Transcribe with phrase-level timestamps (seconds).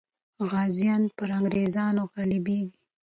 [0.49, 2.79] غازیان پر انګریزانو غالبېږي.